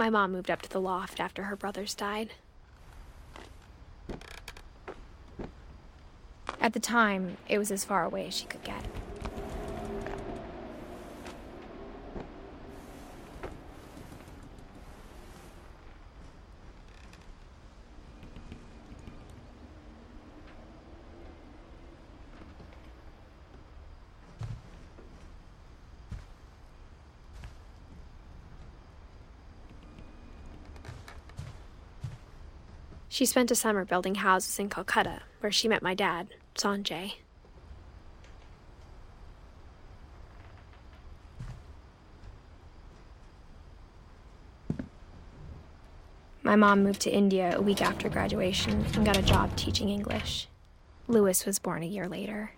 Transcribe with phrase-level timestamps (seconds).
[0.00, 2.30] My mom moved up to the loft after her brothers died.
[6.58, 8.82] At the time, it was as far away as she could get.
[33.20, 37.16] She spent a summer building houses in Calcutta, where she met my dad, Sanjay.
[46.42, 50.48] My mom moved to India a week after graduation and got a job teaching English.
[51.06, 52.52] Lewis was born a year later.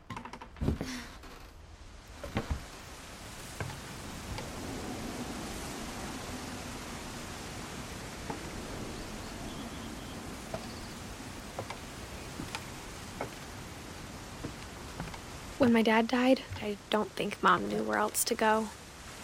[15.63, 18.71] When my dad died, I don't think mom knew where else to go.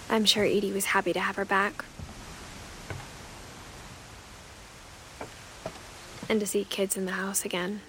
[0.09, 1.85] I'm sure Edie was happy to have her back.
[6.29, 7.81] And to see kids in the house again.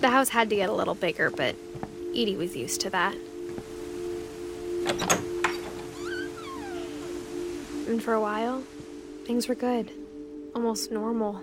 [0.00, 1.56] The house had to get a little bigger, but
[2.10, 3.16] Edie was used to that.
[7.88, 8.62] And for a while,
[9.24, 9.90] things were good.
[10.54, 11.42] Almost normal.